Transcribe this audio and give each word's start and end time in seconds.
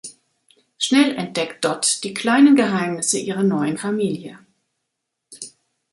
Schnell 0.79 1.13
entdeckt 1.15 1.63
Dot 1.63 2.03
die 2.03 2.15
kleinen 2.15 2.55
Geheimnisse 2.55 3.19
ihrer 3.19 3.43
neuen 3.43 3.77
Familie. 3.77 4.39